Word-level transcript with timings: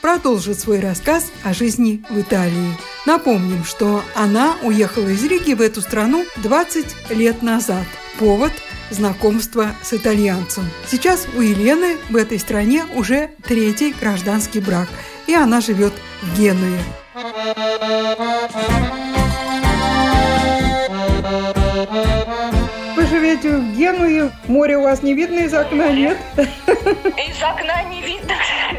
продолжит 0.00 0.58
свой 0.58 0.80
рассказ 0.80 1.30
о 1.42 1.52
жизни 1.52 2.02
в 2.10 2.20
Италии. 2.20 2.76
Напомним, 3.06 3.64
что 3.64 4.02
она 4.14 4.56
уехала 4.62 5.08
из 5.08 5.24
Риги 5.24 5.54
в 5.54 5.60
эту 5.60 5.80
страну 5.80 6.24
20 6.36 7.10
лет 7.10 7.42
назад. 7.42 7.84
Повод– 8.18 8.52
знакомство 8.90 9.74
с 9.82 9.92
итальянцем. 9.92 10.64
Сейчас 10.86 11.26
у 11.36 11.40
Елены 11.40 11.96
в 12.08 12.16
этой 12.16 12.38
стране 12.38 12.84
уже 12.94 13.30
третий 13.44 13.94
гражданский 13.98 14.60
брак, 14.60 14.88
и 15.26 15.34
она 15.34 15.60
живет 15.60 15.92
в 16.22 16.38
Генуе. 16.38 16.80
живете 23.08 23.56
в 23.56 23.76
Генуе, 23.76 24.30
море 24.46 24.78
у 24.78 24.82
вас 24.82 25.02
не 25.02 25.14
видно 25.14 25.40
из 25.40 25.54
окна, 25.54 25.90
нет? 25.90 26.18
Из 26.36 27.42
окна 27.42 27.82
не 27.84 28.02
видно, 28.02 28.34
к 28.34 28.42
сожалению, 28.42 28.77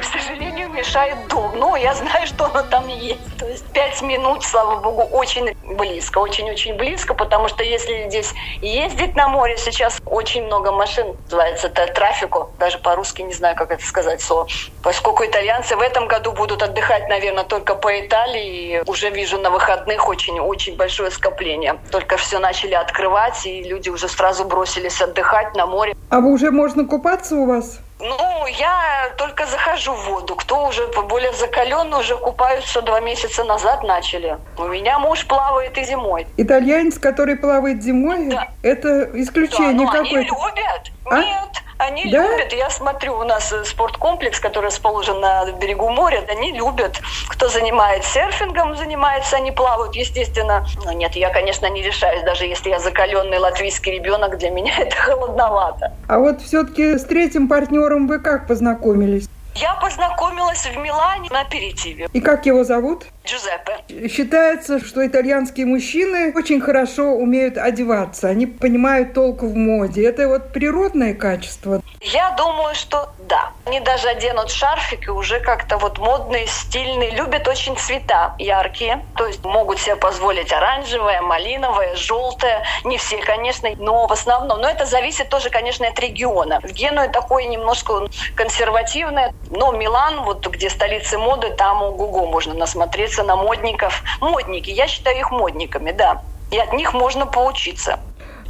мешает 0.80 1.28
дом. 1.28 1.52
Но 1.58 1.76
я 1.76 1.94
знаю, 1.94 2.26
что 2.28 2.46
оно 2.46 2.64
там 2.64 2.88
есть. 2.88 3.20
То 3.38 3.48
есть 3.48 3.66
пять 3.74 4.02
минут, 4.02 4.44
слава 4.44 4.80
богу, 4.80 5.04
очень 5.04 5.56
близко, 5.78 6.20
очень-очень 6.20 6.76
близко, 6.76 7.14
потому 7.14 7.48
что 7.48 7.64
если 7.64 8.08
здесь 8.08 8.34
ездить 8.62 9.16
на 9.16 9.28
море, 9.28 9.58
сейчас 9.58 10.00
очень 10.06 10.46
много 10.46 10.72
машин, 10.72 11.16
называется 11.26 11.68
это 11.68 11.88
трафику, 11.94 12.52
даже 12.60 12.78
по-русски 12.80 13.22
не 13.22 13.34
знаю, 13.34 13.56
как 13.56 13.72
это 13.72 13.84
сказать 13.86 14.22
слово. 14.22 14.48
Поскольку 14.84 15.26
итальянцы 15.26 15.76
в 15.76 15.82
этом 15.82 16.08
году 16.08 16.32
будут 16.32 16.64
отдыхать, 16.64 17.10
наверное, 17.10 17.44
только 17.44 17.76
по 17.76 18.00
Италии, 18.00 18.84
уже 18.88 19.10
вижу 19.10 19.38
на 19.38 19.50
выходных 19.50 20.08
очень-очень 20.08 20.76
большое 20.76 21.12
скопление. 21.12 21.80
Только 21.92 22.18
все 22.18 22.40
начали 22.40 22.74
открывать, 22.74 23.46
и 23.46 23.64
люди 23.64 23.90
уже 23.90 24.08
сразу 24.08 24.46
бросились 24.46 25.02
отдыхать 25.02 25.56
на 25.56 25.66
море. 25.66 25.96
А 26.10 26.20
вы 26.20 26.32
уже 26.32 26.52
можно 26.52 26.86
купаться 26.86 27.36
у 27.36 27.46
вас? 27.46 27.80
Ну, 28.00 28.48
я 28.48 29.14
только 29.18 29.46
захожу 29.46 29.94
в 29.94 30.06
воду. 30.06 30.36
Кто 30.36 30.68
уже 30.68 30.88
более 30.88 31.34
закаленный, 31.34 32.00
уже 32.00 32.16
купаются 32.16 32.82
два 32.82 33.02
месяца 33.02 33.44
назад 33.44 33.84
начали. 33.84 34.38
У 34.58 34.64
меня 34.68 35.00
муж 35.00 35.28
плавает 35.28 35.78
и 35.78 35.84
зимой. 35.84 36.26
Итальянец, 36.38 36.98
который 36.98 37.36
плавает 37.36 37.84
зимой, 37.84 38.28
да. 38.28 38.48
это 38.64 39.10
исключение 39.20 39.74
да, 39.74 39.84
ну, 39.84 39.88
какое-то. 39.88 40.18
Они 40.18 40.26
любят. 40.26 40.92
А? 41.06 41.20
Нет, 41.20 41.64
они 41.90 42.12
да? 42.12 42.32
любят. 42.32 42.54
Я 42.54 42.70
смотрю, 42.70 43.18
у 43.18 43.24
нас 43.24 43.52
э, 43.52 43.64
спорткомплекс, 43.66 44.40
который 44.40 44.66
расположен 44.66 45.20
на 45.20 45.52
берегу 45.54 45.90
моря, 45.90 46.24
они 46.30 46.52
любят. 46.52 47.02
Кто 47.28 47.50
занимается 47.50 48.14
серфингом, 48.14 48.76
занимается, 48.76 49.38
они 49.38 49.52
плавают, 49.52 49.96
естественно. 49.96 50.66
Но 50.86 50.92
нет, 50.92 51.16
я, 51.16 51.30
конечно, 51.30 51.68
не 51.70 51.82
решаюсь, 51.82 52.24
даже 52.24 52.46
если 52.46 52.70
я 52.70 52.80
закаленный 52.80 53.38
латвийский 53.38 53.94
ребенок, 53.94 54.38
для 54.38 54.50
меня 54.50 54.74
это 54.80 54.96
холодновато. 54.96 55.94
А 56.08 56.20
вот 56.20 56.42
все-таки 56.42 56.98
с 56.98 57.04
третьим 57.06 57.48
партнером 57.48 58.08
вы 58.08 58.20
как 58.20 58.48
познакомились? 58.48 59.29
Я 59.60 59.74
познакомилась 59.74 60.66
в 60.66 60.78
Милане 60.78 61.28
на 61.32 61.42
аперитиве. 61.42 62.08
И 62.14 62.22
как 62.22 62.46
его 62.46 62.64
зовут? 62.64 63.08
Джузеппе. 63.26 64.08
Считается, 64.08 64.80
что 64.80 65.06
итальянские 65.06 65.66
мужчины 65.66 66.32
очень 66.34 66.62
хорошо 66.62 67.12
умеют 67.12 67.58
одеваться. 67.58 68.30
Они 68.30 68.46
понимают 68.46 69.14
толк 69.14 69.44
в 69.44 69.54
моде. 69.56 70.06
Это 70.06 70.30
вот 70.30 70.54
природное 70.54 71.14
качество. 71.14 71.82
Я 72.00 72.32
думаю, 72.38 72.74
что 72.74 73.12
да. 73.30 73.52
Они 73.66 73.80
даже 73.80 74.10
оденут 74.10 74.50
шарфики 74.50 75.10
уже 75.10 75.40
как-то 75.40 75.78
вот 75.78 76.00
модные, 76.00 76.48
стильные. 76.48 77.12
Любят 77.12 77.48
очень 77.48 77.78
цвета 77.78 78.34
яркие. 78.40 79.06
То 79.16 79.28
есть 79.28 79.46
могут 79.46 79.80
себе 79.80 79.96
позволить 79.96 80.52
оранжевое, 80.52 81.22
малиновое, 81.22 81.96
желтое. 81.96 82.64
Не 82.84 82.98
все, 82.98 83.20
конечно, 83.20 83.70
но 83.78 84.08
в 84.08 84.12
основном. 84.12 84.60
Но 84.60 84.70
это 84.70 84.86
зависит 84.86 85.30
тоже, 85.30 85.50
конечно, 85.50 85.88
от 85.88 86.00
региона. 86.00 86.60
В 86.64 86.72
Генуе 86.72 87.08
такое 87.08 87.46
немножко 87.46 88.08
консервативное. 88.36 89.32
Но 89.50 89.72
Милан, 89.72 90.24
вот 90.24 90.48
где 90.48 90.70
столица 90.70 91.20
моды, 91.20 91.52
там 91.52 91.84
ого-го 91.84 92.26
можно 92.26 92.54
насмотреться 92.56 93.24
на 93.24 93.36
модников. 93.36 94.04
Модники, 94.20 94.72
я 94.72 94.88
считаю 94.88 95.20
их 95.20 95.32
модниками, 95.32 95.92
да. 95.92 96.22
И 96.52 96.58
от 96.58 96.74
них 96.74 96.94
можно 96.94 97.28
поучиться. 97.28 98.00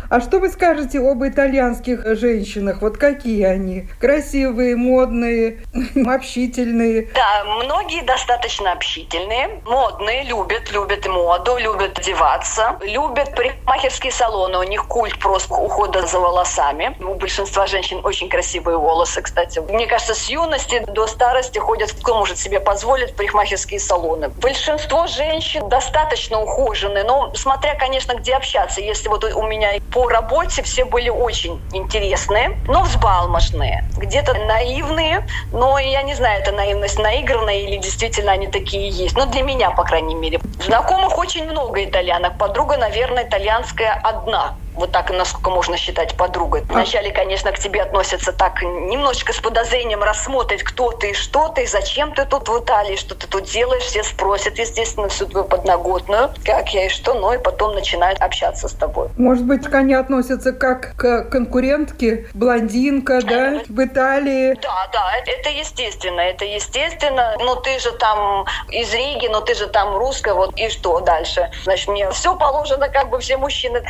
А 0.10 0.22
что 0.22 0.40
вы 0.40 0.50
скажете 0.50 1.00
об 1.00 1.24
итальянских 1.24 2.04
женщинах? 2.18 2.82
Вот 2.82 2.98
какие 2.98 3.44
они? 3.44 3.88
Красивые, 4.00 4.76
модные, 4.76 5.60
общительные? 6.08 7.10
Да, 7.14 7.44
многие 7.46 8.02
достаточно 8.02 8.72
общительные, 8.72 9.62
модные, 9.66 10.24
любят, 10.24 10.72
любят 10.72 11.06
моду, 11.06 11.58
любят 11.58 12.00
одеваться, 12.00 12.80
любят 12.82 13.36
парикмахерские 13.36 14.12
салоны. 14.12 14.58
У 14.58 14.64
них 14.64 14.88
культ 14.88 15.20
просто 15.20 15.54
ухода 15.54 16.02
за 16.08 16.20
волосами. 16.20 16.98
У 17.00 17.14
большинства 17.14 17.68
женщин 17.68 18.02
очень 18.04 18.30
красивые 18.30 18.80
волосы, 18.80 19.22
кстати. 19.22 19.60
Мне 19.60 19.86
кажется, 19.86 20.16
с 20.16 20.28
юности 20.28 20.84
до 20.88 21.06
старости 21.06 21.60
ходят, 21.60 21.92
кто 21.92 22.18
может 22.18 22.40
себе 22.40 22.60
позволить, 22.60 23.16
парикмахерские 23.16 23.80
салоны. 23.80 24.30
Большинство 24.30 25.06
женщин 25.06 25.70
достаточно 25.70 26.42
ухоженные, 26.42 27.04
но 27.04 27.32
смотря, 27.36 27.76
конечно, 27.76 28.14
где 28.14 28.34
общаться. 28.34 28.82
Если 28.82 29.08
вот 29.08 29.24
у 29.24 29.44
меня 29.44 29.74
по 29.92 29.99
работе 30.08 30.62
все 30.64 30.86
были 30.86 31.10
очень 31.10 31.62
интересные, 31.72 32.50
но 32.68 32.84
взбалмошные, 32.84 33.84
где-то 33.98 34.34
наивные, 34.34 35.26
но 35.52 35.78
я 35.80 36.04
не 36.04 36.16
знаю, 36.16 36.42
это 36.42 36.52
наивность 36.52 37.00
наигранная 37.00 37.60
или 37.60 37.78
действительно 37.78 38.32
они 38.32 38.48
такие 38.48 38.90
есть. 38.90 39.16
Но 39.16 39.26
для 39.26 39.42
меня, 39.42 39.72
по 39.72 39.84
крайней 39.84 40.16
мере. 40.16 40.40
Знакомых 40.60 41.18
очень 41.18 41.50
много 41.50 41.84
итальянок. 41.84 42.38
Подруга, 42.38 42.78
наверное, 42.78 43.24
итальянская 43.24 43.94
одна 43.94 44.58
вот 44.76 44.92
так, 44.92 45.10
насколько 45.12 45.50
можно 45.50 45.78
считать 45.78 46.16
подругой. 46.16 46.64
Вначале, 46.70 47.12
конечно, 47.12 47.52
к 47.52 47.60
тебе 47.60 47.82
относятся 47.82 48.32
так 48.32 48.62
немножечко 48.62 49.34
с 49.34 49.40
подозрением 49.40 50.04
рассмотреть, 50.04 50.64
кто 50.64 50.92
ты 50.92 51.12
и 51.12 51.14
что 51.14 51.50
ты, 51.50 51.68
зачем 51.68 52.14
ты 52.14 52.26
тут 52.26 52.48
в 52.48 52.60
Италии, 52.60 52.96
что 52.96 53.16
ты 53.16 53.28
тут 53.28 53.46
делаешь. 53.46 53.84
Все 53.84 54.04
спросят, 54.04 54.58
естественно, 54.58 55.10
всю 55.10 55.26
твою 55.26 55.46
подноготную, 55.46 56.32
как 56.46 56.74
я 56.74 56.86
и 56.86 56.90
что, 56.90 57.14
но 57.14 57.34
и 57.34 57.38
потом 57.38 57.74
начинают 57.76 58.22
общаться 58.22 58.68
с 58.68 58.74
тобой. 58.74 59.10
Может 59.18 59.46
быть, 59.46 59.66
они 59.74 59.94
относятся 59.94 60.54
как 60.54 60.96
к 60.96 61.24
конкурентке, 61.30 62.28
блондинка, 62.34 63.22
да, 63.22 63.62
в 63.68 63.84
Италии? 63.84 64.54
Да, 64.62 64.90
да, 64.94 65.12
это 65.26 65.50
естественно, 65.50 66.22
это 66.22 66.46
естественно. 66.46 67.36
Но 67.40 67.56
ты 67.56 67.80
же 67.80 67.92
там 67.94 68.46
из 68.70 68.94
Риги, 68.94 69.28
но 69.28 69.42
ты 69.42 69.56
же 69.56 69.68
там 69.68 69.96
русская, 69.98 70.34
вот 70.34 70.58
и 70.58 70.70
что 70.70 71.00
дальше? 71.00 71.50
Значит, 71.64 71.88
мне 71.88 72.10
все 72.12 72.36
положено, 72.36 72.90
как 72.90 73.10
бы 73.10 73.20
все 73.20 73.38
мужчины. 73.38 73.84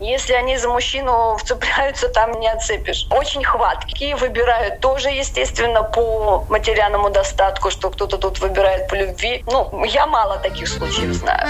Если 0.00 0.32
они 0.34 0.56
за 0.56 0.68
мужчину 0.68 1.36
вцепляются, 1.38 2.08
там 2.08 2.32
не 2.40 2.48
отцепишь. 2.48 3.06
Очень 3.10 3.44
хваткие, 3.44 4.16
выбирают 4.16 4.80
тоже, 4.80 5.10
естественно, 5.10 5.82
по 5.82 6.44
материальному 6.48 7.10
достатку, 7.10 7.70
что 7.70 7.90
кто-то 7.90 8.18
тут 8.18 8.40
выбирает 8.40 8.88
по 8.88 8.94
любви. 8.94 9.44
Ну, 9.46 9.84
я 9.84 10.06
мало 10.06 10.38
таких 10.38 10.68
случаев 10.68 11.12
знаю. 11.12 11.48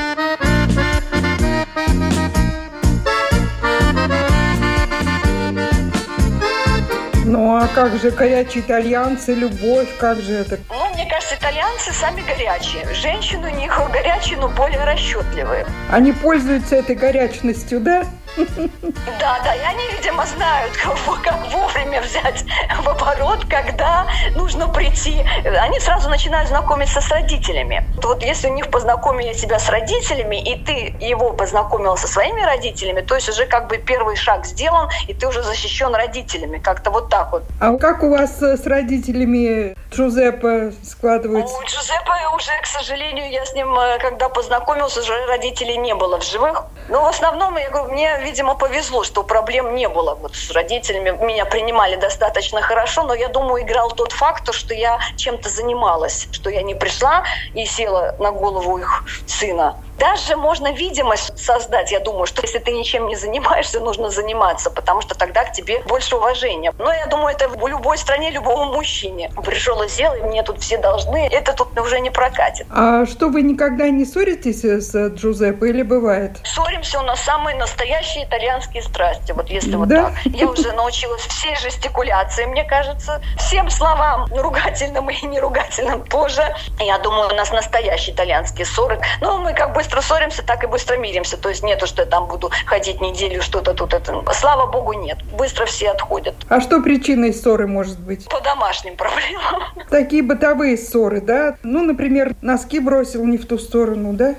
Ну 7.28 7.56
а 7.56 7.66
как 7.66 7.98
же 7.98 8.12
горячие 8.12 8.62
итальянцы, 8.62 9.34
любовь, 9.34 9.88
как 9.98 10.20
же 10.20 10.32
это? 10.32 10.60
Ну, 10.70 10.94
мне 10.94 11.10
кажется, 11.10 11.34
итальянцы 11.34 11.92
сами 11.92 12.20
горячие. 12.20 12.86
Женщины 12.94 13.50
у 13.52 13.56
них 13.56 13.76
горячие, 13.92 14.38
но 14.38 14.48
более 14.48 14.84
расчетливые. 14.84 15.66
Они 15.90 16.12
пользуются 16.12 16.76
этой 16.76 16.94
горячностью, 16.94 17.80
да? 17.80 18.04
Да, 18.36 19.40
да, 19.44 19.54
и 19.54 19.60
они, 19.60 19.82
видимо, 19.96 20.26
знают, 20.26 20.72
как 20.76 21.38
вовремя 21.52 22.02
взять 22.02 22.44
в 22.82 22.88
оборот, 22.88 23.44
когда 23.48 24.06
нужно 24.34 24.68
прийти. 24.68 25.24
Они 25.44 25.80
сразу 25.80 26.08
начинают 26.08 26.48
знакомиться 26.48 27.00
с 27.00 27.08
родителями. 27.10 27.84
Вот 28.02 28.22
если 28.22 28.48
у 28.48 28.54
них 28.54 28.70
познакомили 28.70 29.32
тебя 29.32 29.58
с 29.58 29.68
родителями, 29.68 30.42
и 30.42 30.62
ты 30.64 30.94
его 31.00 31.32
познакомил 31.32 31.96
со 31.96 32.08
своими 32.08 32.42
родителями, 32.42 33.00
то 33.00 33.14
есть 33.14 33.28
уже 33.28 33.46
как 33.46 33.68
бы 33.68 33.78
первый 33.78 34.16
шаг 34.16 34.46
сделан, 34.46 34.88
и 35.08 35.14
ты 35.14 35.26
уже 35.26 35.42
защищен 35.42 35.94
родителями. 35.94 36.58
Как-то 36.58 36.90
вот 36.90 37.08
так 37.08 37.32
вот. 37.32 37.44
А 37.60 37.76
как 37.76 38.02
у 38.02 38.10
вас 38.10 38.40
с 38.40 38.66
родителями 38.66 39.76
Джузеппе 39.90 40.72
складывается? 40.82 41.56
У 41.56 41.62
Джузеппе 41.64 42.12
уже, 42.34 42.50
к 42.62 42.66
сожалению, 42.66 43.30
я 43.30 43.44
с 43.44 43.54
ним, 43.54 43.78
э, 43.78 43.98
когда 43.98 44.28
познакомился, 44.28 45.00
уже 45.00 45.26
родителей 45.26 45.76
не 45.76 45.94
было 45.94 46.20
в 46.20 46.24
живых. 46.24 46.64
Но 46.88 47.02
в 47.02 47.06
основном, 47.06 47.56
я 47.56 47.70
говорю, 47.70 47.92
мне, 47.92 48.18
видимо, 48.22 48.54
повезло, 48.54 49.04
что 49.04 49.22
проблем 49.22 49.74
не 49.74 49.88
было 49.88 50.14
вот 50.14 50.34
с 50.34 50.50
родителями. 50.50 51.10
Меня 51.24 51.44
принимали 51.44 51.96
достаточно 51.96 52.60
хорошо, 52.60 53.04
но 53.04 53.14
я 53.14 53.28
думаю, 53.28 53.62
играл 53.62 53.90
тот 53.90 54.12
факт, 54.12 54.52
что 54.52 54.74
я 54.74 54.98
чем-то 55.16 55.48
занималась, 55.48 56.28
что 56.30 56.50
я 56.50 56.62
не 56.62 56.74
пришла 56.74 57.24
и 57.54 57.64
села 57.64 58.14
на 58.18 58.32
голову 58.32 58.78
их 58.78 59.04
сына, 59.26 59.76
даже 59.98 60.36
можно 60.36 60.72
видимость 60.72 61.38
создать. 61.38 61.90
Я 61.90 62.00
думаю, 62.00 62.26
что 62.26 62.42
если 62.42 62.58
ты 62.58 62.72
ничем 62.72 63.06
не 63.08 63.16
занимаешься, 63.16 63.80
нужно 63.80 64.10
заниматься, 64.10 64.70
потому 64.70 65.00
что 65.00 65.14
тогда 65.14 65.44
к 65.44 65.52
тебе 65.52 65.80
больше 65.86 66.16
уважения. 66.16 66.72
Но 66.78 66.92
я 66.92 67.06
думаю, 67.06 67.34
это 67.34 67.48
в 67.48 67.66
любой 67.66 67.98
стране, 67.98 68.30
любому 68.30 68.74
мужчине. 68.74 69.30
Пришел 69.44 69.82
и 69.82 69.88
сел, 69.88 70.14
и 70.14 70.22
мне 70.22 70.42
тут 70.42 70.60
все 70.60 70.78
должны. 70.78 71.28
Это 71.30 71.52
тут 71.52 71.78
уже 71.78 72.00
не 72.00 72.10
прокатит. 72.10 72.66
А 72.70 73.06
что, 73.06 73.28
вы 73.28 73.42
никогда 73.42 73.88
не 73.88 74.04
ссоритесь 74.04 74.64
с 74.64 75.08
Джузеппе 75.08 75.68
или 75.68 75.82
бывает? 75.82 76.38
Ссоримся, 76.44 77.00
у 77.00 77.02
нас 77.02 77.20
самые 77.20 77.56
настоящие 77.56 78.24
итальянские 78.24 78.82
страсти. 78.82 79.32
Вот 79.32 79.48
если 79.48 79.76
вот 79.76 79.88
так. 79.88 80.12
Я 80.24 80.46
уже 80.48 80.72
научилась 80.72 81.22
всей 81.22 81.56
жестикуляции, 81.56 82.44
мне 82.44 82.64
кажется, 82.64 83.22
всем 83.38 83.70
словам, 83.70 84.26
ругательным 84.34 85.08
и 85.10 85.26
неругательным 85.26 86.02
тоже. 86.04 86.42
Я 86.78 86.98
думаю, 86.98 87.28
у 87.28 87.34
нас 87.34 87.50
настоящие 87.50 88.14
итальянские 88.14 88.66
ссоры. 88.66 89.00
Но 89.20 89.38
мы 89.38 89.54
как 89.54 89.72
бы 89.72 89.82
быстро 89.86 90.00
ссоримся, 90.00 90.42
так 90.42 90.64
и 90.64 90.66
быстро 90.66 90.96
миримся. 90.96 91.36
То 91.36 91.48
есть 91.48 91.62
нету, 91.62 91.86
что 91.86 92.02
я 92.02 92.08
там 92.08 92.26
буду 92.26 92.50
ходить 92.66 93.00
неделю, 93.00 93.40
что-то 93.40 93.72
тут. 93.72 93.94
Это. 93.94 94.22
Слава 94.32 94.66
богу, 94.70 94.92
нет. 94.94 95.18
Быстро 95.38 95.64
все 95.66 95.90
отходят. 95.90 96.34
А 96.48 96.60
что 96.60 96.80
причиной 96.80 97.32
ссоры 97.32 97.66
может 97.68 97.98
быть? 98.00 98.28
По 98.28 98.40
домашним 98.40 98.96
проблемам. 98.96 99.62
Такие 99.88 100.22
бытовые 100.22 100.76
ссоры, 100.76 101.20
да? 101.20 101.56
Ну, 101.62 101.84
например, 101.84 102.34
носки 102.42 102.80
бросил 102.80 103.24
не 103.24 103.38
в 103.38 103.46
ту 103.46 103.58
сторону, 103.58 104.12
да? 104.12 104.34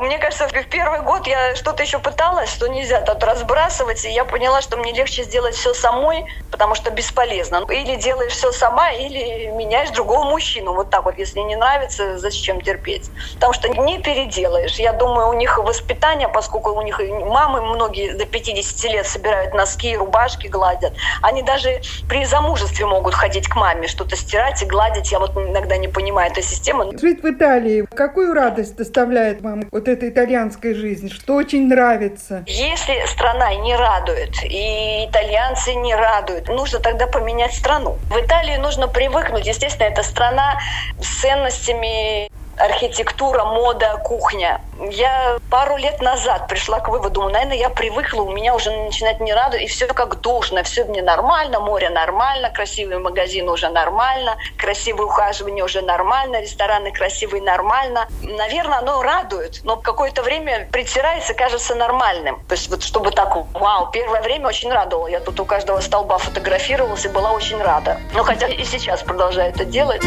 Мне 0.00 0.18
кажется, 0.18 0.48
в 0.48 0.66
первый 0.68 1.02
год 1.02 1.26
я 1.26 1.54
что-то 1.54 1.82
еще 1.82 1.98
пыталась, 1.98 2.50
что 2.50 2.68
нельзя 2.68 3.02
тут 3.02 3.22
разбрасывать, 3.22 4.02
и 4.06 4.10
я 4.10 4.24
поняла, 4.24 4.62
что 4.62 4.78
мне 4.78 4.94
легче 4.94 5.24
сделать 5.24 5.54
все 5.54 5.74
самой, 5.74 6.24
потому 6.50 6.74
что 6.74 6.90
бесполезно. 6.90 7.66
Или 7.68 7.96
делаешь 7.96 8.32
все 8.32 8.50
сама, 8.50 8.92
или 8.92 9.48
меняешь 9.48 9.90
другого 9.90 10.24
мужчину. 10.24 10.72
Вот 10.72 10.88
так 10.88 11.04
вот, 11.04 11.18
если 11.18 11.40
не 11.40 11.54
нравится, 11.54 12.16
зачем 12.16 12.62
терпеть? 12.62 13.10
Потому 13.34 13.52
что 13.52 13.68
не 13.68 13.98
переделаешь. 13.98 14.76
Я 14.76 14.94
думаю, 14.94 15.28
у 15.28 15.34
них 15.34 15.58
воспитание, 15.58 16.28
поскольку 16.28 16.70
у 16.70 16.80
них 16.80 16.98
мамы 16.98 17.60
многие 17.60 18.14
до 18.14 18.24
50 18.24 18.92
лет 18.92 19.06
собирают 19.06 19.52
носки, 19.52 19.94
рубашки 19.98 20.46
гладят. 20.46 20.94
Они 21.20 21.42
даже 21.42 21.82
при 22.08 22.24
замужестве 22.24 22.86
могут 22.86 23.14
ходить 23.14 23.48
к 23.48 23.54
маме, 23.54 23.86
что-то 23.86 24.16
стирать 24.16 24.62
и 24.62 24.64
гладить. 24.64 25.12
Я 25.12 25.18
вот 25.18 25.36
иногда 25.36 25.76
не 25.76 25.88
понимаю 25.88 26.30
эту 26.30 26.40
систему. 26.40 26.90
Жить 26.98 27.22
в 27.22 27.30
Италии, 27.30 27.86
какую 27.94 28.32
радость 28.32 28.76
доставляет 28.76 29.42
вам 29.42 29.64
вот 29.70 29.89
этой 29.90 30.10
итальянской 30.10 30.74
жизни? 30.74 31.08
Что 31.08 31.34
очень 31.34 31.68
нравится? 31.68 32.44
Если 32.46 33.04
страна 33.06 33.54
не 33.54 33.74
радует, 33.76 34.34
и 34.44 35.06
итальянцы 35.08 35.74
не 35.74 35.94
радуют, 35.94 36.48
нужно 36.48 36.80
тогда 36.80 37.06
поменять 37.06 37.54
страну. 37.54 37.98
В 38.10 38.18
Италии 38.18 38.56
нужно 38.56 38.88
привыкнуть. 38.88 39.46
Естественно, 39.46 39.88
это 39.88 40.02
страна 40.02 40.58
с 41.00 41.20
ценностями 41.20 42.30
архитектура, 42.60 43.44
мода, 43.44 44.00
кухня. 44.04 44.60
Я 44.90 45.38
пару 45.50 45.76
лет 45.76 46.00
назад 46.00 46.48
пришла 46.48 46.80
к 46.80 46.88
выводу, 46.88 47.28
наверное, 47.28 47.56
я 47.56 47.68
привыкла, 47.68 48.22
у 48.22 48.32
меня 48.32 48.54
уже 48.54 48.70
начинает 48.70 49.20
не 49.20 49.34
радовать, 49.34 49.62
и 49.62 49.66
все 49.66 49.86
как 49.86 50.20
должно, 50.20 50.62
все 50.62 50.84
мне 50.84 51.02
нормально, 51.02 51.60
море 51.60 51.90
нормально, 51.90 52.50
красивые 52.50 52.98
магазины 52.98 53.50
уже 53.50 53.68
нормально, 53.68 54.36
красивые 54.56 55.06
ухаживания 55.06 55.64
уже 55.64 55.82
нормально, 55.82 56.40
рестораны 56.40 56.92
красивые 56.92 57.42
нормально. 57.42 58.08
Наверное, 58.22 58.78
оно 58.78 59.02
радует, 59.02 59.60
но 59.64 59.76
какое-то 59.76 60.22
время 60.22 60.68
притирается, 60.72 61.34
кажется 61.34 61.74
нормальным. 61.74 62.42
То 62.48 62.54
есть 62.54 62.68
вот 62.68 62.82
чтобы 62.82 63.10
так, 63.10 63.36
вау, 63.54 63.90
первое 63.90 64.22
время 64.22 64.48
очень 64.48 64.72
радовало. 64.72 65.08
Я 65.08 65.20
тут 65.20 65.40
у 65.40 65.44
каждого 65.44 65.80
столба 65.80 66.18
фотографировалась 66.18 67.04
и 67.04 67.08
была 67.08 67.32
очень 67.32 67.60
рада. 67.62 67.98
Но 68.14 68.24
хотя 68.24 68.48
и 68.48 68.64
сейчас 68.64 69.02
продолжаю 69.02 69.50
это 69.50 69.64
делать. 69.64 70.02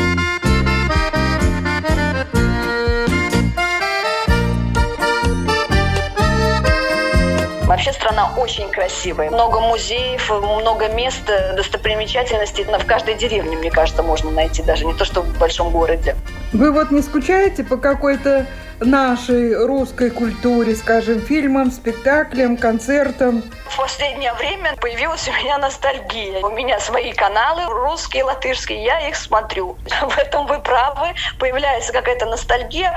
Вообще 7.85 7.99
страна 7.99 8.31
очень 8.37 8.69
красивая. 8.71 9.29
Много 9.29 9.59
музеев, 9.59 10.29
много 10.29 10.87
мест, 10.87 11.29
достопримечательностей. 11.53 12.63
В 12.63 12.85
каждой 12.85 13.15
деревне, 13.15 13.57
мне 13.57 13.69
кажется, 13.69 14.01
можно 14.01 14.31
найти, 14.31 14.63
даже 14.63 14.85
не 14.85 14.93
то, 14.93 15.03
что 15.03 15.19
в 15.21 15.37
большом 15.37 15.69
городе. 15.69 16.15
Вы 16.53 16.71
вот 16.71 16.91
не 16.91 17.01
скучаете 17.01 17.63
по 17.63 17.77
какой-то 17.77 18.45
нашей 18.79 19.55
русской 19.65 20.11
культуре, 20.11 20.75
скажем, 20.75 21.19
фильмам, 21.19 21.71
спектаклям, 21.71 22.57
концертам? 22.57 23.43
В 23.65 23.77
последнее 23.77 24.33
время 24.33 24.75
появилась 24.79 25.27
у 25.27 25.31
меня 25.31 25.57
ностальгия. 25.57 26.41
У 26.41 26.51
меня 26.51 26.79
свои 26.79 27.11
каналы, 27.11 27.65
русские, 27.65 28.23
латышские, 28.23 28.83
я 28.83 29.09
их 29.09 29.15
смотрю. 29.15 29.77
В 30.01 30.17
этом 30.19 30.45
вы 30.45 30.59
правы. 30.59 31.15
Появляется 31.39 31.91
какая-то 31.91 32.27
ностальгия. 32.27 32.95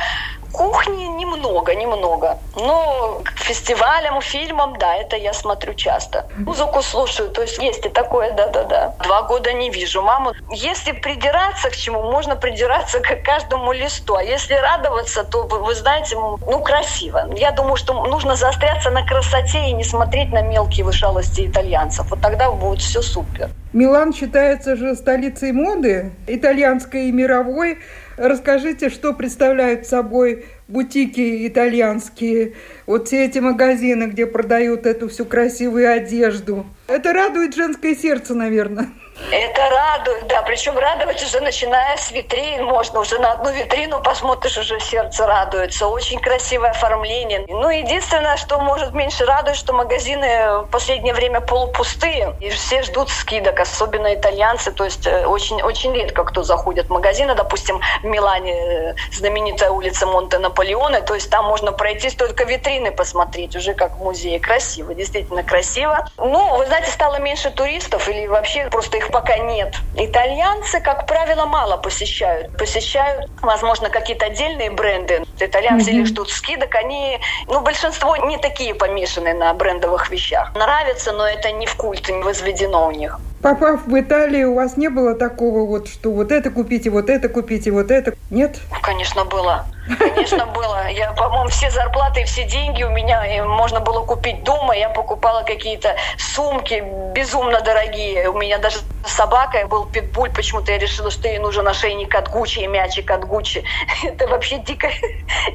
Кухни 0.52 1.04
немного, 1.04 1.74
немного. 1.74 2.38
Но 2.54 3.20
к 3.24 3.38
фестивалям, 3.40 4.20
фильмам, 4.22 4.78
да, 4.78 4.96
это 4.96 5.16
я 5.16 5.34
смотрю 5.34 5.74
часто. 5.74 6.28
Музыку 6.38 6.82
слушаю, 6.82 7.30
то 7.30 7.42
есть 7.42 7.58
есть 7.58 7.84
и 7.84 7.88
такое, 7.88 8.32
да-да-да. 8.32 8.94
Два 9.04 9.22
года 9.22 9.52
не 9.52 9.70
вижу 9.70 10.02
маму. 10.02 10.32
Если 10.50 10.92
придираться 10.92 11.68
к 11.68 11.76
чему, 11.76 12.02
можно 12.02 12.36
придираться 12.36 13.00
к 13.00 13.10
каждому 13.46 13.72
листу. 13.72 14.16
А 14.16 14.22
если 14.22 14.54
радоваться, 14.54 15.24
то, 15.24 15.46
вы 15.46 15.74
знаете, 15.74 16.16
ну, 16.16 16.60
красиво. 16.60 17.30
Я 17.36 17.52
думаю, 17.52 17.76
что 17.76 18.04
нужно 18.04 18.36
заостряться 18.36 18.90
на 18.90 19.06
красоте 19.06 19.70
и 19.70 19.72
не 19.72 19.84
смотреть 19.84 20.32
на 20.32 20.42
мелкие 20.42 20.84
вышалости 20.84 21.46
итальянцев. 21.46 22.10
Вот 22.10 22.20
тогда 22.20 22.50
будет 22.50 22.80
все 22.80 23.02
супер. 23.02 23.50
Милан 23.72 24.12
считается 24.12 24.76
же 24.76 24.94
столицей 24.94 25.52
моды, 25.52 26.12
итальянской 26.26 27.08
и 27.08 27.12
мировой. 27.12 27.78
Расскажите, 28.16 28.88
что 28.88 29.12
представляют 29.12 29.86
собой 29.86 30.46
бутики 30.68 31.46
итальянские, 31.46 32.54
вот 32.86 33.08
все 33.08 33.26
эти 33.26 33.38
магазины, 33.38 34.04
где 34.04 34.26
продают 34.26 34.86
эту 34.86 35.08
всю 35.08 35.26
красивую 35.26 35.92
одежду. 35.92 36.64
Это 36.88 37.12
радует 37.12 37.54
женское 37.54 37.94
сердце, 37.94 38.34
наверное. 38.34 38.88
Это 39.30 39.70
радует, 39.70 40.26
да. 40.26 40.42
Причем 40.42 40.78
радовать 40.78 41.22
уже 41.22 41.40
начиная 41.40 41.96
с 41.96 42.10
витрин. 42.10 42.64
Можно 42.64 43.00
уже 43.00 43.18
на 43.18 43.32
одну 43.32 43.50
витрину 43.50 44.00
посмотришь, 44.00 44.58
уже 44.58 44.78
сердце 44.78 45.26
радуется. 45.26 45.86
Очень 45.88 46.20
красивое 46.20 46.70
оформление. 46.70 47.44
Ну, 47.48 47.68
единственное, 47.70 48.36
что 48.36 48.58
может 48.60 48.92
меньше 48.92 49.24
радовать, 49.24 49.58
что 49.58 49.72
магазины 49.72 50.60
в 50.62 50.68
последнее 50.70 51.14
время 51.14 51.40
полупустые. 51.40 52.36
И 52.40 52.50
все 52.50 52.82
ждут 52.82 53.08
скидок, 53.08 53.58
особенно 53.58 54.14
итальянцы. 54.14 54.70
То 54.70 54.84
есть 54.84 55.06
э, 55.06 55.26
очень, 55.26 55.62
очень 55.62 55.94
редко 55.94 56.24
кто 56.24 56.42
заходит 56.42 56.86
в 56.86 56.90
магазины. 56.90 57.34
Допустим, 57.34 57.80
в 58.02 58.04
Милане 58.04 58.90
э, 58.90 58.94
знаменитая 59.12 59.70
улица 59.70 60.06
Монте 60.06 60.38
Наполеоне. 60.38 61.00
То 61.00 61.14
есть 61.14 61.30
там 61.30 61.46
можно 61.46 61.72
пройтись 61.72 62.14
только 62.14 62.44
витрины 62.44 62.92
посмотреть, 62.92 63.56
уже 63.56 63.74
как 63.74 63.96
в 63.96 64.02
музее. 64.02 64.38
Красиво, 64.38 64.94
действительно 64.94 65.42
красиво. 65.42 66.06
Ну, 66.18 66.58
вы 66.58 66.66
знаете, 66.66 66.90
стало 66.90 67.18
меньше 67.18 67.50
туристов 67.50 68.08
или 68.08 68.26
вообще 68.26 68.68
просто 68.70 68.98
их 68.98 69.05
их 69.06 69.12
пока 69.12 69.38
нет. 69.38 69.74
Итальянцы, 69.96 70.80
как 70.80 71.06
правило, 71.06 71.46
мало 71.46 71.76
посещают. 71.76 72.56
Посещают, 72.56 73.30
возможно, 73.42 73.88
какие-то 73.88 74.26
отдельные 74.26 74.70
бренды. 74.70 75.24
Итальянцы 75.38 75.92
mm-hmm. 75.92 76.06
ждут 76.06 76.30
скидок, 76.30 76.74
они, 76.74 77.18
ну, 77.46 77.60
большинство 77.60 78.16
не 78.16 78.38
такие 78.38 78.74
помешаны 78.74 79.34
на 79.34 79.52
брендовых 79.54 80.10
вещах. 80.10 80.54
Нравится, 80.54 81.12
но 81.12 81.26
это 81.26 81.52
не 81.52 81.66
в 81.66 81.76
культ, 81.76 82.08
не 82.08 82.22
возведено 82.22 82.88
у 82.88 82.90
них. 82.90 83.18
Попав 83.42 83.86
в 83.86 84.00
Италию, 84.00 84.52
у 84.52 84.54
вас 84.56 84.76
не 84.76 84.88
было 84.88 85.14
такого 85.14 85.66
вот, 85.66 85.88
что 85.88 86.10
вот 86.10 86.32
это 86.32 86.50
купите, 86.50 86.90
вот 86.90 87.10
это 87.10 87.28
купите, 87.28 87.70
вот 87.70 87.90
это? 87.90 88.14
Нет? 88.30 88.58
Конечно, 88.82 89.24
было. 89.24 89.66
Конечно, 89.98 90.46
было. 90.46 90.88
Я, 90.88 91.12
по-моему, 91.12 91.48
все 91.48 91.70
зарплаты 91.70 92.22
и 92.22 92.24
все 92.24 92.44
деньги 92.44 92.82
у 92.82 92.90
меня 92.90 93.44
можно 93.44 93.80
было 93.80 94.02
купить 94.04 94.42
дома. 94.42 94.76
Я 94.76 94.88
покупала 94.88 95.42
какие-то 95.42 95.96
сумки 96.18 96.84
безумно 97.12 97.60
дорогие. 97.60 98.28
У 98.28 98.38
меня 98.38 98.58
даже 98.58 98.78
собака 99.06 99.66
был 99.66 99.86
питбуль. 99.86 100.30
Почему-то 100.30 100.72
я 100.72 100.78
решила, 100.78 101.10
что 101.10 101.28
ей 101.28 101.38
нужен 101.38 101.66
ошейник 101.68 102.14
от 102.14 102.28
Гуччи 102.28 102.60
и 102.60 102.66
мячик 102.66 103.10
от 103.10 103.24
Гуччи. 103.24 103.64
Это 104.02 104.26
вообще 104.26 104.58
дико. 104.58 104.90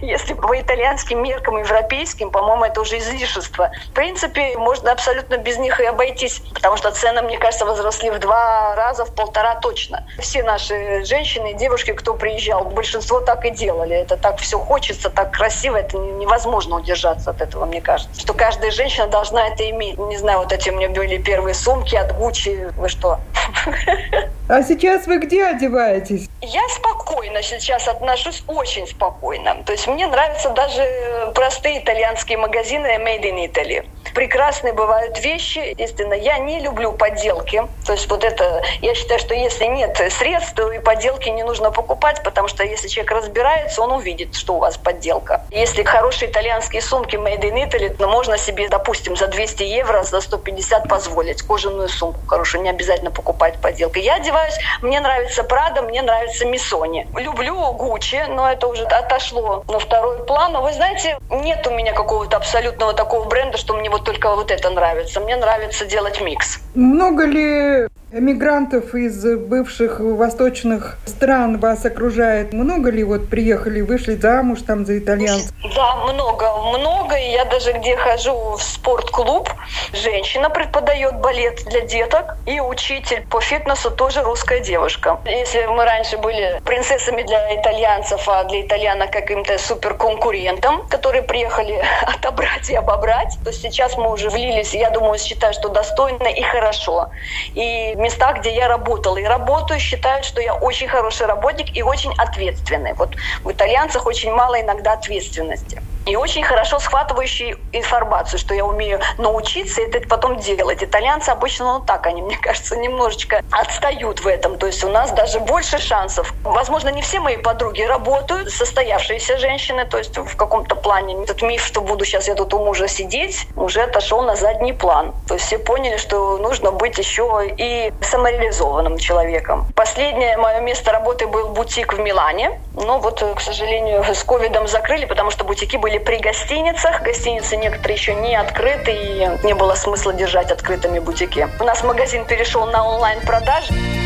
Если 0.01 0.33
по 0.33 0.59
итальянским 0.59 1.21
меркам, 1.21 1.57
европейским, 1.57 2.31
по-моему, 2.31 2.65
это 2.65 2.81
уже 2.81 2.97
излишество. 2.97 3.71
В 3.89 3.93
принципе, 3.93 4.57
можно 4.57 4.91
абсолютно 4.91 5.37
без 5.37 5.57
них 5.57 5.79
и 5.79 5.85
обойтись, 5.85 6.41
потому 6.53 6.77
что 6.77 6.91
цены, 6.91 7.21
мне 7.21 7.37
кажется, 7.37 7.65
возросли 7.65 8.09
в 8.09 8.19
два 8.19 8.75
раза, 8.75 9.05
в 9.05 9.13
полтора 9.13 9.55
точно. 9.55 10.07
Все 10.19 10.43
наши 10.43 11.03
женщины 11.05 11.51
и 11.51 11.53
девушки, 11.53 11.91
кто 11.93 12.13
приезжал, 12.13 12.65
большинство 12.65 13.19
так 13.19 13.45
и 13.45 13.49
делали. 13.51 13.95
Это 13.95 14.17
так 14.21 14.39
все 14.39 14.59
хочется, 14.59 15.09
так 15.09 15.31
красиво, 15.31 15.75
это 15.77 15.97
невозможно 15.97 16.77
удержаться 16.77 17.31
от 17.31 17.41
этого, 17.41 17.65
мне 17.65 17.81
кажется. 17.81 18.19
Что 18.19 18.33
каждая 18.33 18.71
женщина 18.71 19.07
должна 19.07 19.47
это 19.47 19.69
иметь. 19.69 19.97
Не 19.97 20.17
знаю, 20.17 20.39
вот 20.39 20.53
эти 20.53 20.69
у 20.69 20.75
меня 20.75 20.89
были 20.89 21.17
первые 21.17 21.53
сумки 21.53 21.95
от 21.95 22.15
Гуччи. 22.15 22.71
Вы 22.77 22.89
что? 22.89 23.19
А 24.51 24.63
сейчас 24.63 25.07
вы 25.07 25.19
где 25.19 25.45
одеваетесь? 25.45 26.27
Я 26.41 26.67
спокойно 26.67 27.41
сейчас 27.41 27.87
отношусь, 27.87 28.43
очень 28.47 28.85
спокойно. 28.85 29.63
То 29.65 29.71
есть 29.71 29.87
мне 29.87 30.07
нравятся 30.07 30.49
даже 30.49 31.31
простые 31.33 31.79
итальянские 31.79 32.37
магазины 32.37 32.87
Made 32.99 33.23
in 33.23 33.49
Italy. 33.49 33.87
Прекрасные 34.13 34.73
бывают 34.73 35.23
вещи. 35.23 35.59
Естественно, 35.59 36.13
я 36.13 36.37
не 36.39 36.59
люблю 36.59 36.91
подделки. 36.91 37.63
То 37.85 37.93
есть 37.93 38.09
вот 38.09 38.25
это, 38.25 38.61
я 38.81 38.93
считаю, 38.93 39.21
что 39.21 39.33
если 39.33 39.63
нет 39.67 39.97
средств, 40.11 40.53
то 40.53 40.69
и 40.69 40.79
подделки 40.79 41.29
не 41.29 41.43
нужно 41.43 41.71
покупать, 41.71 42.21
потому 42.21 42.49
что 42.49 42.65
если 42.65 42.89
человек 42.89 43.11
разбирается, 43.13 43.81
он 43.81 43.93
увидит, 43.93 44.35
что 44.35 44.55
у 44.55 44.59
вас 44.59 44.75
подделка. 44.75 45.45
Если 45.51 45.83
хорошие 45.83 46.29
итальянские 46.29 46.81
сумки 46.81 47.15
Made 47.15 47.39
in 47.39 47.69
Italy, 47.69 47.95
то 47.95 48.09
можно 48.09 48.37
себе, 48.37 48.67
допустим, 48.67 49.15
за 49.15 49.27
200 49.27 49.63
евро, 49.63 50.03
за 50.03 50.19
150 50.19 50.89
позволить 50.89 51.41
кожаную 51.41 51.87
сумку 51.87 52.19
хорошую, 52.27 52.63
не 52.63 52.69
обязательно 52.69 53.11
покупать 53.11 53.61
подделку. 53.61 53.97
Я 53.97 54.19
одеваюсь, 54.41 54.59
мне 54.81 54.99
нравится 54.99 55.43
Прада, 55.43 55.81
мне 55.81 56.01
нравится 56.01 56.45
Миссони. 56.45 57.07
Люблю 57.15 57.73
Гуччи, 57.73 58.25
но 58.29 58.51
это 58.51 58.67
уже 58.67 58.83
отошло 58.83 59.63
на 59.67 59.79
второй 59.79 60.25
план. 60.25 60.53
Но 60.53 60.61
вы 60.61 60.73
знаете, 60.73 61.17
нет 61.29 61.65
у 61.67 61.71
меня 61.71 61.93
какого-то 61.93 62.37
абсолютного 62.37 62.93
такого 62.93 63.27
бренда, 63.27 63.57
что 63.57 63.73
мне 63.73 63.89
вот 63.89 64.03
только 64.03 64.33
вот 64.35 64.51
это 64.51 64.69
нравится. 64.69 65.19
Мне 65.19 65.35
нравится 65.35 65.85
делать 65.85 66.21
микс. 66.21 66.59
Много 66.73 67.25
ли 67.25 67.87
Эмигрантов 68.13 68.93
из 68.93 69.23
бывших 69.23 70.01
восточных 70.01 70.97
стран 71.05 71.59
вас 71.59 71.85
окружает? 71.85 72.51
Много 72.51 72.91
ли 72.91 73.05
вот 73.05 73.29
приехали, 73.29 73.79
вышли 73.79 74.15
замуж 74.15 74.63
там 74.67 74.85
за 74.85 74.99
итальянцев? 74.99 75.53
Да, 75.73 75.95
много, 75.95 76.57
много. 76.57 77.15
И 77.15 77.31
я 77.31 77.45
даже 77.45 77.71
где 77.71 77.95
хожу 77.95 78.57
в 78.57 78.61
спортклуб, 78.61 79.49
женщина 79.93 80.49
преподает 80.49 81.21
балет 81.21 81.63
для 81.67 81.81
деток, 81.81 82.35
и 82.45 82.59
учитель 82.59 83.25
по 83.29 83.39
фитнесу 83.39 83.89
тоже 83.91 84.23
русская 84.23 84.59
девушка. 84.59 85.21
Если 85.23 85.65
мы 85.67 85.85
раньше 85.85 86.17
были 86.17 86.61
принцессами 86.65 87.21
для 87.21 87.61
итальянцев, 87.61 88.27
а 88.27 88.43
для 88.43 88.61
итальянок 88.63 89.11
каким-то 89.11 89.57
суперконкурентом, 89.57 90.85
которые 90.89 91.23
приехали 91.23 91.81
отобрать 92.01 92.69
и 92.69 92.75
обобрать, 92.75 93.37
то 93.45 93.53
сейчас 93.53 93.95
мы 93.95 94.11
уже 94.11 94.29
влились, 94.29 94.73
я 94.73 94.89
думаю, 94.89 95.17
считаю, 95.17 95.53
что 95.53 95.69
достойно 95.69 96.27
и 96.27 96.41
хорошо. 96.41 97.09
И 97.55 97.95
местах, 98.01 98.39
где 98.39 98.53
я 98.53 98.67
работала 98.67 99.17
и 99.17 99.23
работаю, 99.25 99.79
считают, 99.79 100.25
что 100.25 100.41
я 100.41 100.53
очень 100.53 100.87
хороший 100.87 101.27
работник 101.27 101.67
и 101.75 101.83
очень 101.83 102.13
ответственный. 102.17 102.93
Вот 102.97 103.15
в 103.43 103.51
итальянцах 103.51 104.05
очень 104.07 104.31
мало 104.31 104.59
иногда 104.61 104.93
ответственности 104.93 105.81
и 106.05 106.15
очень 106.15 106.43
хорошо 106.43 106.79
схватывающий 106.79 107.55
информацию, 107.71 108.39
что 108.39 108.53
я 108.53 108.65
умею 108.65 108.99
научиться 109.17 109.81
это 109.81 109.99
потом 110.07 110.37
делать. 110.37 110.83
Итальянцы 110.83 111.29
обычно, 111.29 111.77
ну 111.77 111.85
так, 111.85 112.07
они, 112.07 112.21
мне 112.21 112.37
кажется, 112.37 112.75
немножечко 112.75 113.41
отстают 113.51 114.21
в 114.21 114.27
этом. 114.27 114.57
То 114.57 114.67
есть 114.67 114.83
у 114.83 114.89
нас 114.89 115.11
даже 115.11 115.39
больше 115.39 115.79
шансов. 115.79 116.33
Возможно, 116.43 116.89
не 116.89 117.01
все 117.01 117.19
мои 117.19 117.37
подруги 117.37 117.81
работают, 117.81 118.49
состоявшиеся 118.51 119.37
женщины, 119.37 119.85
то 119.85 119.97
есть 119.97 120.17
в 120.17 120.35
каком-то 120.35 120.75
плане 120.75 121.23
этот 121.23 121.41
миф, 121.41 121.63
что 121.65 121.81
буду 121.81 122.05
сейчас 122.05 122.27
я 122.27 122.35
тут 122.35 122.53
у 122.53 122.59
мужа 122.59 122.87
сидеть, 122.87 123.47
уже 123.55 123.81
отошел 123.81 124.21
на 124.23 124.35
задний 124.35 124.73
план. 124.73 125.13
То 125.27 125.35
есть 125.35 125.45
все 125.45 125.57
поняли, 125.57 125.97
что 125.97 126.37
нужно 126.37 126.71
быть 126.71 126.97
еще 126.97 127.43
и 127.57 127.93
самореализованным 128.01 128.97
человеком. 128.97 129.67
Последнее 129.75 130.37
мое 130.37 130.59
место 130.61 130.91
работы 130.91 131.27
был 131.27 131.49
бутик 131.49 131.93
в 131.93 131.99
Милане. 131.99 132.59
Но 132.73 132.99
вот, 132.99 133.21
к 133.35 133.39
сожалению, 133.41 134.03
с 134.03 134.23
ковидом 134.23 134.67
закрыли, 134.67 135.05
потому 135.05 135.29
что 135.29 135.43
бутики 135.43 135.77
были 135.77 135.90
были 135.91 135.97
при 135.97 136.19
гостиницах. 136.19 137.01
Гостиницы 137.01 137.57
некоторые 137.57 137.95
еще 137.95 138.13
не 138.13 138.35
открыты, 138.35 138.91
и 138.91 139.29
не 139.43 139.53
было 139.53 139.75
смысла 139.75 140.13
держать 140.13 140.51
открытыми 140.51 140.99
бутики. 140.99 141.49
У 141.59 141.63
нас 141.63 141.83
магазин 141.83 142.25
перешел 142.25 142.65
на 142.65 142.87
онлайн-продажи. 142.87 144.00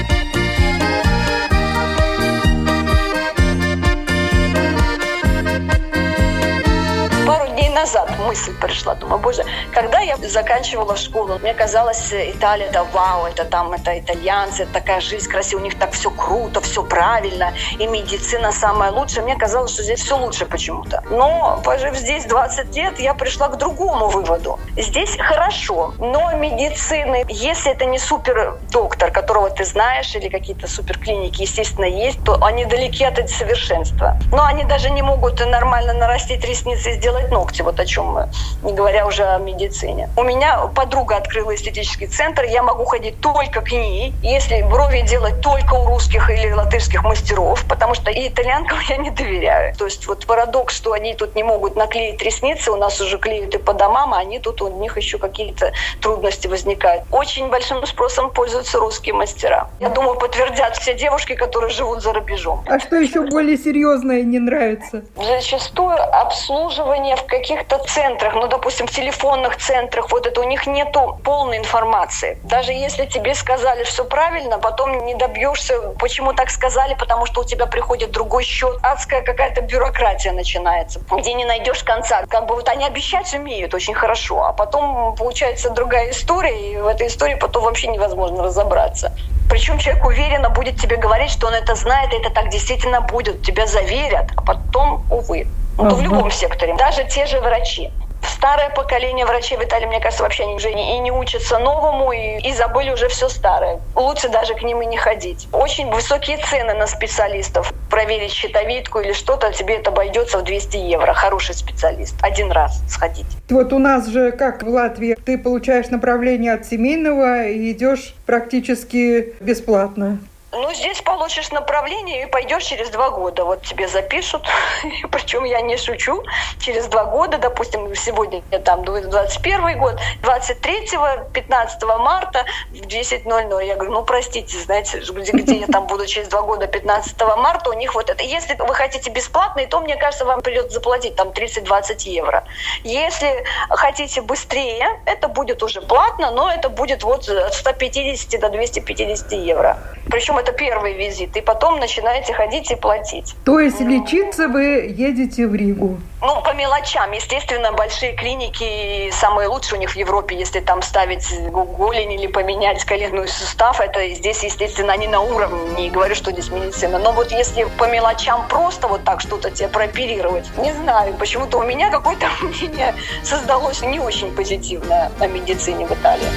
Назад 7.76 8.10
мысль 8.20 8.54
пришла. 8.60 8.96
Думаю, 8.96 9.20
боже, 9.20 9.44
когда 9.74 10.00
я 10.00 10.18
заканчивала 10.18 10.96
школу, 10.96 11.38
мне 11.40 11.54
казалось, 11.54 12.12
Италия, 12.12 12.72
да 12.72 12.84
вау, 12.86 13.26
это 13.26 13.44
там, 13.44 13.74
это 13.74 14.00
итальянцы, 14.00 14.64
это 14.64 14.74
такая 14.74 15.02
жизнь 15.02 15.30
красивая, 15.30 15.62
у 15.62 15.66
них 15.66 15.78
так 15.78 15.92
все 15.92 16.10
круто, 16.10 16.62
все 16.62 16.84
правильно, 16.84 17.54
и 17.78 17.86
медицина 17.86 18.52
самая 18.52 18.92
лучшая. 18.92 19.24
Мне 19.24 19.36
казалось, 19.36 19.74
что 19.74 19.84
здесь 19.84 20.02
все 20.02 20.18
лучше 20.18 20.46
почему-то. 20.46 21.04
Но, 21.10 21.62
пожив 21.64 21.96
здесь 21.96 22.26
20 22.26 22.76
лет, 22.76 23.00
я 23.00 23.14
пришла 23.14 23.50
к 23.50 23.58
другому 23.58 24.08
выводу. 24.08 24.60
Здесь 24.78 25.18
хорошо, 25.18 25.94
но 26.00 26.34
медицины, 26.34 27.26
если 27.28 27.74
это 27.74 27.86
не 27.86 28.00
супер 28.00 28.58
доктор, 28.72 29.12
которого 29.12 29.50
ты 29.50 29.66
знаешь, 29.66 30.16
или 30.16 30.30
какие-то 30.30 30.68
супер 30.68 30.98
клиники, 30.98 31.42
естественно, 31.42 31.86
есть, 31.86 32.24
то 32.24 32.42
они 32.42 32.66
далеки 32.66 33.04
от 33.04 33.30
совершенства. 33.30 34.18
Но 34.32 34.44
они 34.44 34.64
даже 34.64 34.90
не 34.90 35.02
могут 35.02 35.46
нормально 35.46 35.94
нарастить 35.94 36.46
ресницы 36.46 36.92
и 36.92 36.94
сделать 36.94 37.32
ногти 37.32 37.62
вот 37.66 37.80
о 37.80 37.86
чем 37.86 38.06
мы, 38.06 38.30
не 38.64 38.74
говоря 38.74 39.06
уже 39.06 39.24
о 39.24 39.38
медицине. 39.40 40.10
У 40.16 40.24
меня 40.24 40.68
подруга 40.68 41.18
открыла 41.18 41.54
эстетический 41.54 42.08
центр, 42.08 42.44
я 42.44 42.64
могу 42.64 42.86
ходить 42.86 43.20
только 43.20 43.62
к 43.62 43.72
ней, 43.72 44.14
если 44.22 44.62
брови 44.62 45.02
делать 45.02 45.42
только 45.42 45.74
у 45.74 45.86
русских 45.88 46.30
или 46.30 46.52
латышских 46.52 47.04
мастеров, 47.04 47.66
потому 47.68 47.96
что 47.96 48.12
и 48.12 48.28
итальянкам 48.28 48.78
я 48.90 48.98
не 48.98 49.10
доверяю. 49.10 49.76
То 49.76 49.86
есть 49.86 50.08
вот 50.08 50.26
парадокс, 50.26 50.76
что 50.76 50.94
они 50.94 51.16
тут 51.16 51.36
не 51.36 51.44
могут 51.44 51.76
наклеить 51.76 52.22
ресницы, 52.22 52.72
у 52.72 52.76
нас 52.76 53.02
уже 53.02 53.18
клеют 53.18 53.56
и 53.56 53.58
по 53.58 53.74
домам, 53.74 54.14
а 54.14 54.20
они 54.20 54.40
тут, 54.40 54.62
у 54.62 54.68
них 54.68 54.98
еще 54.98 55.18
какие-то 55.18 55.74
трудности 56.02 56.48
возникают. 56.48 57.04
Очень 57.12 57.50
большим 57.50 57.86
спросом 57.86 58.30
пользуются 58.30 58.80
русские 58.80 59.16
мастера. 59.16 59.70
Я 59.80 59.90
думаю, 59.90 60.18
подтвердят 60.20 60.78
все 60.78 60.94
девушки, 60.94 61.36
которые 61.36 61.72
живут 61.72 62.04
за 62.04 62.14
рубежом. 62.14 62.64
А 62.68 62.80
что 62.80 62.98
еще 62.98 63.22
более 63.22 63.58
серьезное 63.58 64.22
не 64.24 64.40
нравится? 64.40 65.04
Зачастую 65.16 65.98
обслуживание 66.22 67.16
в 67.16 67.26
каких 67.26 67.55
каких-то 67.56 67.78
центрах, 67.88 68.34
ну, 68.34 68.48
допустим, 68.48 68.88
в 68.88 68.92
телефонных 68.92 69.58
центрах, 69.58 70.12
вот 70.12 70.28
это 70.28 70.42
у 70.42 70.44
них 70.44 70.68
нету 70.68 71.20
полной 71.24 71.58
информации. 71.58 72.38
Даже 72.44 72.74
если 72.74 73.06
тебе 73.06 73.34
сказали 73.34 73.84
все 73.84 74.04
правильно, 74.04 74.60
потом 74.60 75.06
не 75.06 75.16
добьешься, 75.16 75.80
почему 76.00 76.34
так 76.34 76.50
сказали, 76.50 76.96
потому 76.96 77.26
что 77.26 77.42
у 77.42 77.44
тебя 77.44 77.66
приходит 77.66 78.12
другой 78.12 78.44
счет. 78.44 78.78
Адская 78.82 79.22
какая-то 79.22 79.62
бюрократия 79.62 80.32
начинается, 80.32 81.00
где 81.12 81.34
не 81.34 81.46
найдешь 81.46 81.84
конца. 81.84 82.24
Как 82.28 82.46
бы 82.46 82.56
вот 82.56 82.68
они 82.70 82.86
обещать 82.86 83.34
умеют 83.34 83.74
очень 83.74 83.94
хорошо, 83.94 84.44
а 84.44 84.54
потом 84.54 85.16
получается 85.16 85.70
другая 85.70 86.12
история, 86.12 86.72
и 86.72 86.78
в 86.78 86.88
этой 86.88 87.08
истории 87.08 87.36
потом 87.36 87.64
вообще 87.64 87.88
невозможно 87.88 88.44
разобраться. 88.44 89.14
Причем 89.50 89.78
человек 89.78 90.06
уверенно 90.06 90.50
будет 90.50 90.80
тебе 90.80 90.98
говорить, 90.98 91.32
что 91.32 91.48
он 91.48 91.54
это 91.54 91.76
знает, 91.76 92.14
и 92.14 92.18
это 92.18 92.30
так 92.32 92.50
действительно 92.50 93.02
будет. 93.02 93.44
Тебя 93.44 93.68
заверят, 93.68 94.32
а 94.36 94.42
потом, 94.42 95.04
увы. 95.10 95.48
Вот 95.78 95.92
uh-huh. 95.92 95.96
в 95.96 96.02
любом 96.02 96.32
секторе. 96.32 96.76
Даже 96.76 97.04
те 97.06 97.26
же 97.26 97.40
врачи. 97.40 97.92
Старое 98.28 98.70
поколение 98.70 99.26
врачей 99.26 99.58
в 99.58 99.64
Италии, 99.64 99.86
мне 99.86 100.00
кажется, 100.00 100.24
вообще 100.24 100.44
они 100.44 100.56
уже 100.56 100.72
и 100.72 101.00
не 101.00 101.12
учатся 101.12 101.60
новому, 101.60 102.12
и, 102.12 102.38
и 102.40 102.54
забыли 102.54 102.92
уже 102.92 103.08
все 103.08 103.30
старое. 103.30 103.80
Лучше 103.96 104.30
даже 104.30 104.56
к 104.56 104.64
ним 104.64 104.82
и 104.82 104.86
не 104.86 104.98
ходить. 104.98 105.48
Очень 105.52 105.92
высокие 105.92 106.38
цены 106.38 106.74
на 106.74 106.88
специалистов. 106.88 107.74
Проверить 107.90 108.32
щитовидку 108.32 109.00
или 109.00 109.14
что-то, 109.14 109.52
тебе 109.52 109.76
это 109.76 109.92
обойдется 109.92 110.40
в 110.40 110.44
200 110.44 110.78
евро. 110.78 111.14
Хороший 111.14 111.56
специалист. 111.56 112.16
Один 112.22 112.52
раз 112.52 112.82
сходить. 112.90 113.28
Вот 113.50 113.74
у 113.74 113.80
нас 113.80 114.08
же, 114.08 114.32
как 114.32 114.64
в 114.64 114.68
Латвии, 114.68 115.16
ты 115.26 115.38
получаешь 115.38 115.90
направление 115.90 116.54
от 116.54 116.66
семейного 116.66 117.48
и 117.48 117.72
идешь 117.72 118.16
практически 118.26 119.34
бесплатно. 119.40 120.20
Ну, 120.58 120.74
здесь 120.74 121.02
получишь 121.02 121.52
направление 121.52 122.24
и 122.24 122.26
пойдешь 122.28 122.64
через 122.64 122.90
два 122.90 123.10
года. 123.10 123.44
Вот 123.44 123.64
тебе 123.64 123.90
запишут. 123.90 124.48
Причем 125.12 125.44
я 125.44 125.60
не 125.60 125.76
шучу. 125.76 126.24
Через 126.60 126.88
два 126.88 127.04
года, 127.04 127.38
допустим, 127.38 127.94
сегодня 127.94 128.42
там 128.64 128.86
21 128.86 129.78
год, 129.78 130.00
23 130.22 130.90
15 131.34 131.84
марта 132.00 132.46
в 132.72 132.74
10.00. 132.74 133.66
Я 133.66 133.76
говорю, 133.76 133.92
ну, 133.92 134.04
простите, 134.04 134.58
знаете, 134.60 135.00
где, 135.00 135.32
где 135.34 135.58
я 135.58 135.68
там 135.68 135.88
буду 135.88 136.08
через 136.08 136.30
два 136.30 136.42
года 136.42 136.68
15 136.68 137.22
марта, 137.38 137.70
у 137.70 137.74
них 137.74 137.94
вот 137.94 138.10
это. 138.10 138.24
Если 138.24 138.56
вы 138.56 138.74
хотите 138.74 139.10
бесплатно, 139.10 139.66
то, 139.68 139.82
мне 139.82 139.98
кажется, 139.98 140.24
вам 140.24 140.42
придется 140.42 140.76
заплатить 140.76 141.16
там 141.18 141.30
30-20 141.30 142.10
евро. 142.10 142.46
Если 142.84 143.44
хотите 143.70 144.22
быстрее, 144.22 145.02
это 145.06 145.28
будет 145.28 145.62
уже 145.64 145.82
платно, 145.82 146.32
но 146.32 146.50
это 146.50 146.70
будет 146.70 147.04
вот 147.04 147.28
от 147.28 147.54
150 147.54 148.40
до 148.40 148.50
250 148.50 149.32
евро. 149.34 149.78
Причем 150.10 150.38
это 150.38 150.45
первый 150.52 150.94
визит, 150.94 151.36
и 151.38 151.42
потом 151.42 151.80
начинаете 151.80 152.34
ходить 152.34 152.72
и 152.72 152.76
платить. 152.76 153.36
То 153.46 153.60
есть 153.60 153.80
лечиться 153.80 154.48
вы 154.48 154.94
едете 154.96 155.48
в 155.48 155.56
Ригу? 155.56 156.00
Ну, 156.22 156.42
по 156.42 156.54
мелочам. 156.54 157.12
Естественно, 157.12 157.72
большие 157.72 158.14
клиники 158.14 159.12
самые 159.12 159.48
лучшие 159.48 159.78
у 159.78 159.80
них 159.80 159.92
в 159.92 159.96
Европе, 159.96 160.36
если 160.36 160.60
там 160.60 160.82
ставить 160.82 161.28
голень 161.52 162.14
или 162.14 162.28
поменять 162.28 162.84
коленный 162.84 163.28
сустав, 163.28 163.80
это 163.80 164.08
здесь, 164.10 164.44
естественно, 164.44 164.94
они 164.94 165.08
на 165.08 165.22
уровне, 165.22 165.60
не 165.78 165.90
говорю, 165.90 166.16
что 166.16 166.32
здесь 166.32 166.50
медицина. 166.50 166.98
Но 166.98 167.12
вот 167.12 167.32
если 167.32 167.68
по 167.78 167.88
мелочам 167.88 168.48
просто 168.48 168.88
вот 168.88 169.04
так 169.04 169.22
что-то 169.22 169.52
тебе 169.52 169.68
прооперировать, 169.68 170.46
не 170.58 170.74
знаю, 170.74 171.14
почему-то 171.14 171.60
у 171.60 171.64
меня 171.64 171.92
какое-то 171.92 172.28
мнение 172.42 172.96
создалось 173.24 173.82
не 173.82 174.00
очень 174.00 174.34
позитивное 174.36 175.12
о 175.20 175.28
медицине 175.28 175.86
в 175.86 175.92
Италии. 175.92 176.28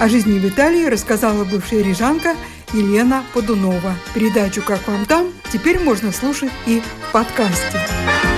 О 0.00 0.08
жизни 0.08 0.38
в 0.38 0.48
Италии 0.48 0.86
рассказала 0.86 1.44
бывшая 1.44 1.82
рижанка 1.82 2.34
Елена 2.72 3.24
Подунова. 3.34 3.94
Передачу 4.14 4.62
«Как 4.62 4.86
вам 4.88 5.04
там» 5.04 5.28
теперь 5.52 5.78
можно 5.78 6.12
слушать 6.12 6.52
и 6.66 6.80
в 6.80 7.12
подкасте. 7.12 8.31